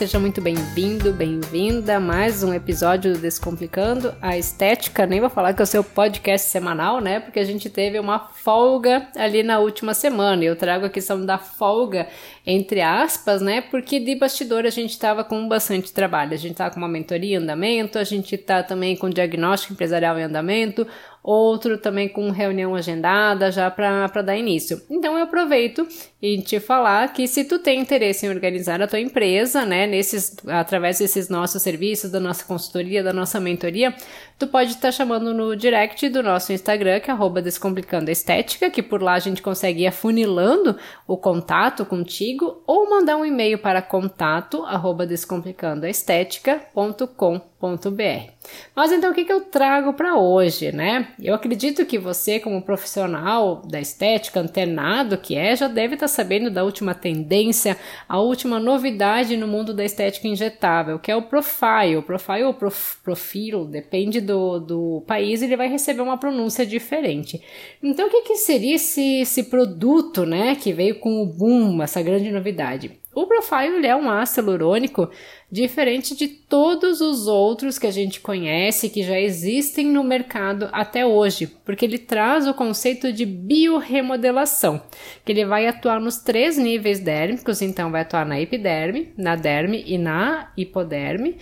[0.00, 5.04] Seja muito bem-vindo, bem-vinda a mais um episódio do Descomplicando a Estética.
[5.04, 7.20] Nem vou falar que é o seu podcast semanal, né?
[7.20, 10.42] Porque a gente teve uma folga ali na última semana.
[10.42, 12.08] Eu trago a questão da folga,
[12.46, 13.60] entre aspas, né?
[13.60, 16.32] Porque de bastidor a gente estava com bastante trabalho.
[16.32, 20.18] A gente tá com uma mentoria em andamento, a gente tá também com diagnóstico empresarial
[20.18, 20.86] em andamento,
[21.22, 24.80] outro também com reunião agendada já para dar início.
[24.90, 25.86] Então eu aproveito
[26.20, 30.36] e te falar que se tu tem interesse em organizar a tua empresa, né, nesses
[30.46, 33.94] através desses nossos serviços, da nossa consultoria, da nossa mentoria,
[34.40, 38.70] tu pode estar tá chamando no direct do nosso Instagram, que é Descomplicando a Estética,
[38.70, 43.58] que por lá a gente consegue ir afunilando o contato contigo, ou mandar um e-mail
[43.58, 44.64] para contato
[45.06, 48.32] descomplicandoaestética.com www.ecoagro.com.br.
[48.74, 51.08] Mas então o que, que eu trago para hoje, né?
[51.20, 56.08] Eu acredito que você, como profissional da estética, antenado que é, já deve estar tá
[56.08, 57.76] sabendo da última tendência,
[58.08, 62.02] a última novidade no mundo da estética injetável, que é o profile.
[62.02, 67.42] Profile ou prof, profilo, depende do, do país, ele vai receber uma pronúncia diferente.
[67.82, 72.02] Então o que, que seria esse, esse produto, né, que veio com o boom, essa
[72.02, 73.00] grande novidade?
[73.12, 75.10] O Profile é um ácido hialurônico
[75.50, 81.04] diferente de todos os outros que a gente conhece que já existem no mercado até
[81.04, 84.80] hoje, porque ele traz o conceito de biorremodelação,
[85.24, 89.82] que ele vai atuar nos três níveis dérmicos, então vai atuar na epiderme, na derme
[89.84, 91.36] e na hipoderme,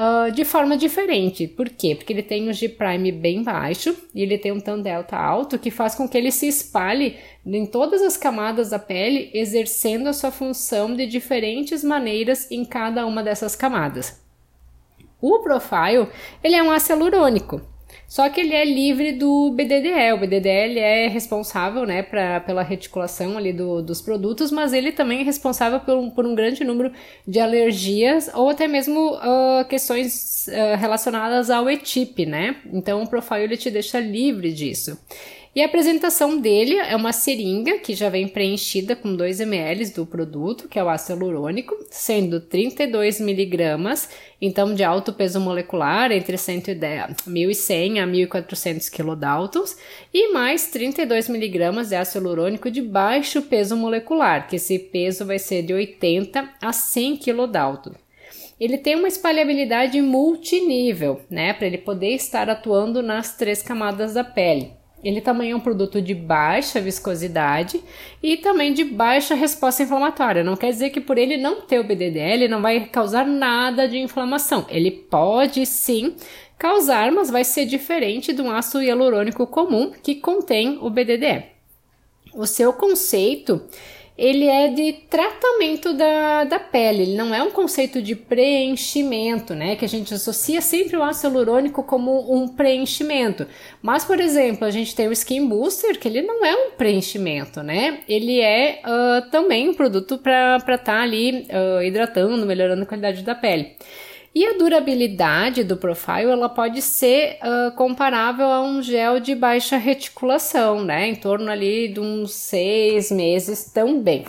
[0.00, 1.46] uh, de forma diferente.
[1.46, 1.94] Por quê?
[1.94, 2.74] Porque ele tem um G'
[3.20, 6.48] bem baixo e ele tem um tan delta alto que faz com que ele se
[6.48, 12.64] espalhe em todas as camadas da pele, exercendo a sua função de diferentes maneiras em
[12.64, 14.20] cada uma dessas camadas.
[15.20, 16.08] O profile
[16.42, 17.60] ele é um ácido hialurônico,
[18.10, 20.12] só que ele é livre do BDDE.
[20.14, 25.20] O BDDE é responsável né, pra, pela reticulação ali do, dos produtos, mas ele também
[25.20, 26.90] é responsável por um, por um grande número
[27.24, 32.56] de alergias ou até mesmo uh, questões uh, relacionadas ao ETIP, né?
[32.72, 34.98] Então o profile te deixa livre disso.
[35.52, 40.06] E a apresentação dele é uma seringa que já vem preenchida com 2 ml do
[40.06, 44.08] produto, que é o ácido hialurônico, sendo 32 miligramas,
[44.40, 49.76] então de alto peso molecular, entre 110, 1.100 a 1.400 kDaltons,
[50.14, 55.40] e mais 32 miligramas de ácido hialurônico de baixo peso molecular, que esse peso vai
[55.40, 57.96] ser de 80 a 100 kDaltons
[58.60, 64.22] ele tem uma espalhabilidade multinível, né, para ele poder estar atuando nas três camadas da
[64.22, 64.79] pele.
[65.02, 67.82] Ele também é um produto de baixa viscosidade
[68.22, 70.44] e também de baixa resposta inflamatória.
[70.44, 73.98] Não quer dizer que por ele não ter o BDDL, não vai causar nada de
[73.98, 74.66] inflamação.
[74.68, 76.14] Ele pode sim
[76.58, 81.44] causar, mas vai ser diferente de um ácido hialurônico comum que contém o BDDE.
[82.34, 83.62] O seu conceito
[84.20, 89.76] ele é de tratamento da, da pele, ele não é um conceito de preenchimento, né?
[89.76, 93.46] Que a gente associa sempre o ácido hialurônico como um preenchimento.
[93.80, 97.62] Mas, por exemplo, a gente tem o Skin Booster, que ele não é um preenchimento,
[97.62, 98.00] né?
[98.06, 103.22] Ele é uh, também um produto para estar tá ali uh, hidratando, melhorando a qualidade
[103.22, 103.74] da pele.
[104.32, 109.76] E a durabilidade do profile ela pode ser uh, comparável a um gel de baixa
[109.76, 111.08] reticulação, né?
[111.08, 114.24] Em torno ali de uns seis meses também.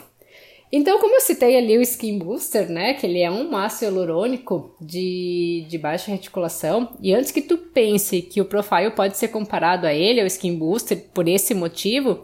[0.72, 2.96] Então, como eu citei ali o Skin Booster, né?
[2.96, 6.98] Que ele é um ácido hialurônico de, de baixa reticulação.
[7.00, 10.56] E antes que tu pense que o profile pode ser comparado a ele, ao Skin
[10.56, 12.24] Booster, por esse motivo,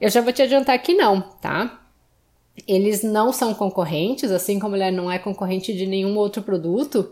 [0.00, 1.81] eu já vou te adiantar que não, tá?
[2.66, 7.10] Eles não são concorrentes, assim como ele não é concorrente de nenhum outro produto,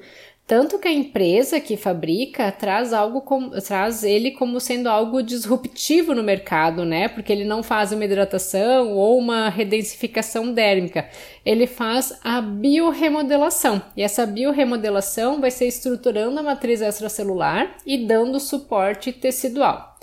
[0.50, 6.12] tanto que a empresa que fabrica traz algo como, traz ele como sendo algo disruptivo
[6.12, 7.06] no mercado, né?
[7.06, 11.08] Porque ele não faz uma hidratação ou uma redensificação dérmica.
[11.46, 13.80] Ele faz a biorremodelação.
[13.96, 19.96] E essa biorremodelação vai ser estruturando a matriz extracelular e dando suporte tecidual.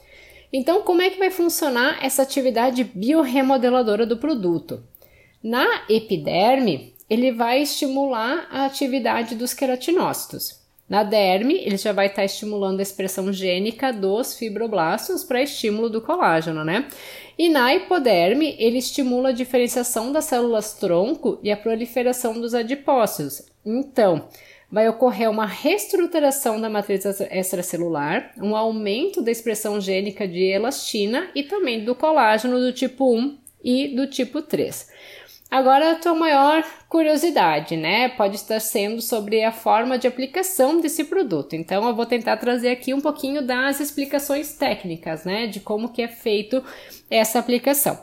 [0.54, 4.81] Então, como é que vai funcionar essa atividade biorremodeladora do produto?
[5.44, 10.66] Na epiderme, ele vai estimular a atividade dos queratinócitos.
[10.89, 15.89] Na derme, ele já vai estar tá estimulando a expressão gênica dos fibroblastos para estímulo
[15.89, 16.88] do colágeno, né?
[17.38, 23.44] E na hipoderme, ele estimula a diferenciação das células tronco e a proliferação dos adipócitos.
[23.66, 24.30] Então,
[24.72, 31.44] vai ocorrer uma reestruturação da matriz extracelular, um aumento da expressão gênica de elastina e
[31.44, 34.90] também do colágeno do tipo 1 e do tipo 3.
[35.49, 38.09] Agora, a tua maior curiosidade, né?
[38.09, 41.55] Pode estar sendo sobre a forma de aplicação desse produto.
[41.55, 45.47] Então, eu vou tentar trazer aqui um pouquinho das explicações técnicas, né?
[45.47, 46.61] De como que é feito
[47.09, 47.97] essa aplicação.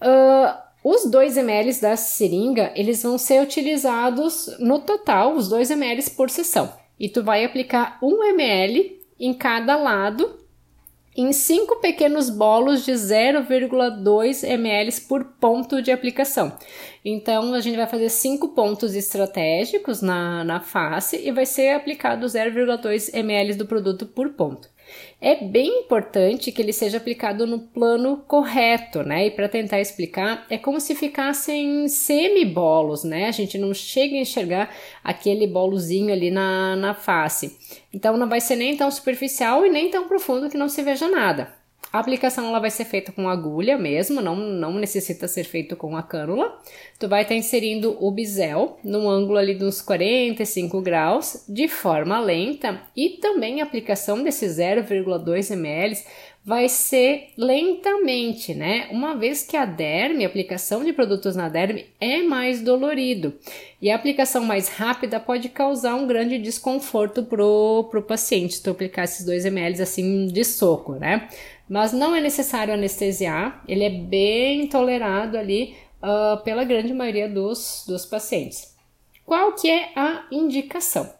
[0.00, 6.10] Uh, Os 2 ml da seringa, eles vão ser utilizados no total, os 2 ml
[6.10, 6.72] por sessão.
[6.98, 10.38] E tu vai aplicar 1 ml em cada lado
[11.16, 16.56] em cinco pequenos bolos de 0,2 ml por ponto de aplicação.
[17.02, 22.26] Então, a gente vai fazer cinco pontos estratégicos na, na face e vai ser aplicado
[22.26, 24.68] 0,2 ml do produto por ponto.
[25.20, 29.26] É bem importante que ele seja aplicado no plano correto, né?
[29.26, 33.26] E para tentar explicar, é como se ficassem semibolos, né?
[33.26, 37.56] A gente não chega a enxergar aquele bolozinho ali na, na face.
[37.92, 41.08] Então não vai ser nem tão superficial e nem tão profundo que não se veja
[41.08, 41.65] nada.
[41.92, 45.96] A aplicação ela vai ser feita com agulha mesmo, não, não necessita ser feito com
[45.96, 46.58] a cânula.
[46.98, 51.68] Tu vai estar tá inserindo o bisel num ângulo ali de uns 45 graus, de
[51.68, 55.96] forma lenta, e também a aplicação desse 0,2 ml
[56.46, 58.86] vai ser lentamente, né?
[58.92, 63.34] Uma vez que a derme, a aplicação de produtos na derme é mais dolorido
[63.82, 68.70] e a aplicação mais rápida pode causar um grande desconforto pro, pro paciente se tu
[68.70, 71.28] aplicar esses 2 ml assim de soco, né?
[71.68, 77.82] Mas não é necessário anestesiar, ele é bem tolerado ali uh, pela grande maioria dos,
[77.88, 78.72] dos pacientes.
[79.24, 81.12] Qual que é a indicação?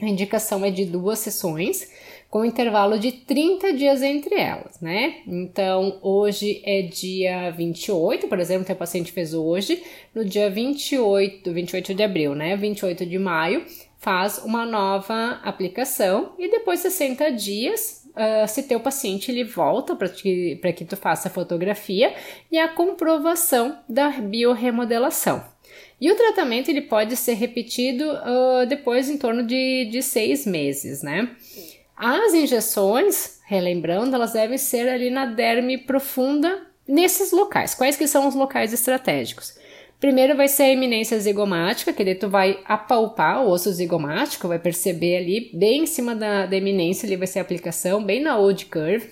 [0.00, 1.90] A indicação é de duas sessões,
[2.28, 5.22] com intervalo de 30 dias entre elas, né?
[5.26, 9.82] Então, hoje é dia 28, por exemplo, o paciente fez hoje,
[10.14, 12.56] no dia 28, 28 de abril, né?
[12.56, 13.64] 28 de maio,
[13.98, 20.08] faz uma nova aplicação e depois 60 dias uh, se teu paciente ele volta para
[20.08, 22.14] que, que tu faça a fotografia
[22.50, 25.44] e a comprovação da biorremodelação.
[26.00, 31.02] E o tratamento ele pode ser repetido uh, depois em torno de, de seis meses,
[31.02, 31.30] né?
[31.96, 37.74] As injeções, relembrando, elas devem ser ali na derme profunda nesses locais.
[37.74, 39.54] Quais que são os locais estratégicos?
[39.98, 44.58] Primeiro vai ser a eminência zigomática, que daí tu vai apalpar o osso zigomático, vai
[44.58, 48.36] perceber ali, bem em cima da, da eminência, ali vai ser a aplicação, bem na
[48.38, 49.08] old curve.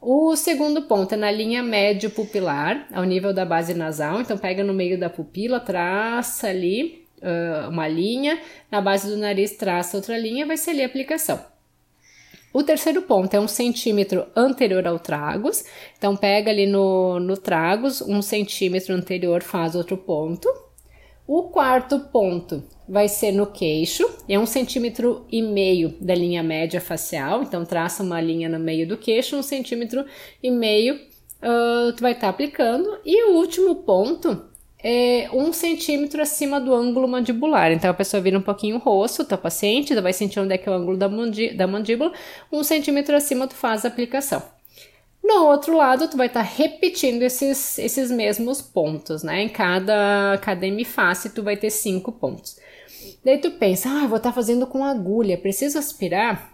[0.00, 4.64] O segundo ponto é na linha médio pupilar, ao nível da base nasal, então pega
[4.64, 10.18] no meio da pupila, traça ali uh, uma linha, na base do nariz traça outra
[10.18, 11.51] linha, vai ser ali a aplicação.
[12.52, 15.64] O terceiro ponto é um centímetro anterior ao tragus.
[15.96, 20.48] Então, pega ali no, no tragus, um centímetro anterior, faz outro ponto.
[21.26, 26.80] O quarto ponto vai ser no queixo, é um centímetro e meio da linha média
[26.80, 27.42] facial.
[27.42, 30.04] Então, traça uma linha no meio do queixo, um centímetro
[30.42, 30.94] e meio
[31.42, 32.98] uh, tu vai estar tá aplicando.
[33.04, 34.51] E o último ponto
[34.82, 37.70] é, um centímetro acima do ângulo mandibular.
[37.72, 40.68] Então a pessoa vira um pouquinho o rosto, tá paciente, vai sentir onde é que
[40.68, 41.08] é o ângulo da,
[41.56, 42.12] da mandíbula,
[42.50, 44.42] um centímetro acima tu faz a aplicação.
[45.22, 49.42] No outro lado, tu vai estar tá repetindo esses, esses mesmos pontos, né?
[49.42, 52.56] Em cada, cada hemiface, tu vai ter cinco pontos.
[53.24, 56.51] Daí tu pensa, ah, vou estar tá fazendo com agulha, preciso aspirar?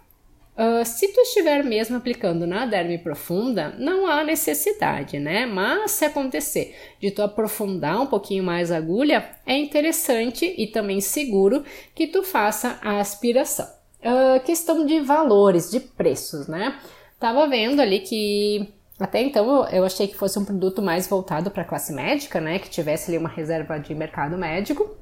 [0.59, 5.45] Uh, se tu estiver mesmo aplicando na derme profunda, não há necessidade, né?
[5.45, 10.99] Mas se acontecer de tu aprofundar um pouquinho mais a agulha, é interessante e também
[10.99, 11.63] seguro
[11.95, 13.65] que tu faça a aspiração.
[14.03, 16.77] Uh, questão de valores, de preços, né?
[17.17, 18.67] Tava vendo ali que
[18.99, 22.59] até então eu achei que fosse um produto mais voltado para a classe médica, né?
[22.59, 24.93] Que tivesse ali uma reserva de mercado médico,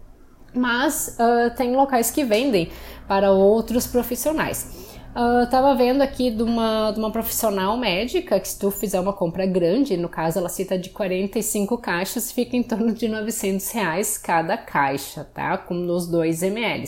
[0.54, 2.70] mas uh, tem locais que vendem
[3.08, 4.88] para outros profissionais.
[5.16, 9.14] Uh, tava vendo aqui de uma, de uma profissional médica que se tu fizer uma
[9.14, 14.18] compra grande, no caso ela cita de 45 caixas, fica em torno de 900 reais
[14.18, 15.58] cada caixa, tá?
[15.58, 16.88] Com nos 2 ml.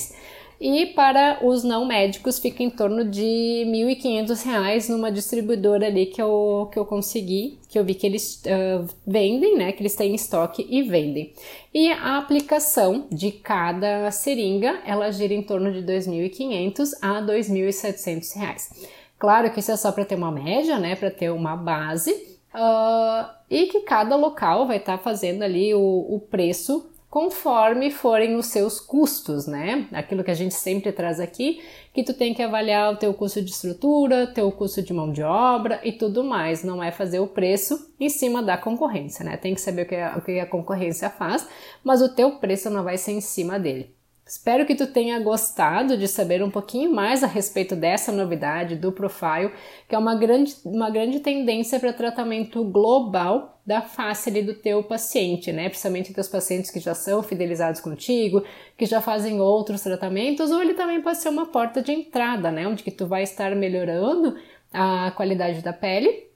[0.59, 6.21] E para os não médicos fica em torno de R$ 1.500 numa distribuidora ali que
[6.21, 9.71] eu, que eu consegui, que eu vi que eles uh, vendem, né?
[9.71, 11.33] Que eles têm em estoque e vendem.
[11.73, 17.25] E a aplicação de cada seringa, ela gira em torno de R$ 2.500 a R$
[17.25, 18.89] 2.700.
[19.17, 20.95] Claro que isso é só para ter uma média, né?
[20.97, 22.11] Para ter uma base.
[22.53, 28.35] Uh, e que cada local vai estar tá fazendo ali o, o preço conforme forem
[28.35, 29.87] os seus custos, né?
[29.91, 31.61] Aquilo que a gente sempre traz aqui,
[31.93, 35.23] que tu tem que avaliar o teu custo de estrutura, teu custo de mão de
[35.23, 36.63] obra e tudo mais.
[36.63, 39.37] Não é fazer o preço em cima da concorrência, né?
[39.37, 41.47] Tem que saber o que a, o que a concorrência faz,
[41.83, 43.98] mas o teu preço não vai ser em cima dele.
[44.29, 48.91] Espero que tu tenha gostado de saber um pouquinho mais a respeito dessa novidade do
[48.91, 49.51] Profile,
[49.87, 54.83] que é uma grande, uma grande tendência para tratamento global da face ali do teu
[54.83, 55.67] paciente, né?
[55.67, 58.43] Principalmente teus pacientes que já são fidelizados contigo,
[58.77, 62.67] que já fazem outros tratamentos, ou ele também pode ser uma porta de entrada, né?
[62.67, 64.37] Onde que tu vai estar melhorando
[64.71, 66.28] a qualidade da pele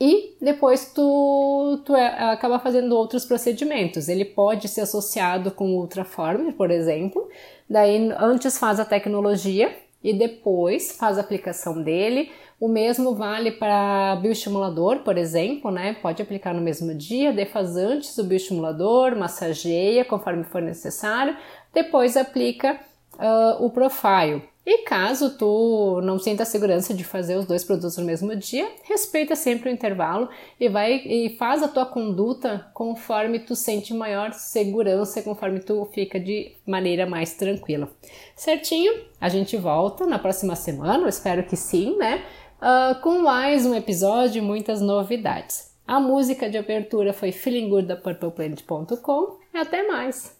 [0.00, 4.08] e depois tu, tu é, acaba fazendo outros procedimentos.
[4.08, 7.28] Ele pode ser associado com o Ultraformer, por exemplo.
[7.68, 12.30] Daí antes faz a tecnologia e depois faz a aplicação dele.
[12.58, 15.94] O mesmo vale para bioestimulador, por exemplo, né?
[16.00, 21.36] Pode aplicar no mesmo dia, daí faz antes o bioestimulador, massageia conforme for necessário,
[21.74, 22.80] depois aplica
[23.14, 24.42] uh, o profile.
[24.64, 28.70] E caso tu não sinta a segurança de fazer os dois produtos no mesmo dia,
[28.84, 34.32] respeita sempre o intervalo e vai e faz a tua conduta conforme tu sente maior
[34.32, 37.90] segurança, conforme tu fica de maneira mais tranquila.
[38.36, 38.92] Certinho?
[39.18, 42.22] A gente volta na próxima semana, eu espero que sim, né?
[42.60, 45.70] Uh, com mais um episódio e muitas novidades.
[45.86, 50.39] A música de abertura foi Feeling Good da PurplePlanet.com até mais!